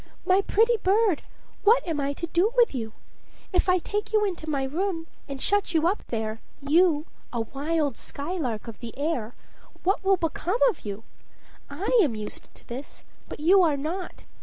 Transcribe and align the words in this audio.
"My 0.25 0.41
pretty 0.41 0.77
bird, 0.77 1.21
what 1.63 1.87
am 1.87 1.99
I 1.99 2.13
to 2.13 2.25
do 2.25 2.51
with 2.57 2.73
you? 2.73 2.93
If 3.53 3.69
I 3.69 3.77
take 3.77 4.11
you 4.11 4.25
into 4.25 4.49
my 4.49 4.63
room 4.63 5.05
and 5.27 5.39
shut 5.39 5.75
you 5.75 5.85
up 5.87 6.03
there, 6.07 6.41
you, 6.59 7.05
a 7.31 7.41
wild 7.41 7.97
skylark 7.97 8.67
of 8.67 8.79
the 8.79 8.97
air, 8.97 9.35
what 9.83 10.03
will 10.03 10.17
become 10.17 10.57
of 10.71 10.85
you? 10.85 11.03
I 11.69 11.99
am 12.01 12.15
used 12.15 12.49
to 12.55 12.67
this, 12.67 13.03
but 13.29 13.39
you 13.39 13.61
are 13.61 13.77
not. 13.77 14.23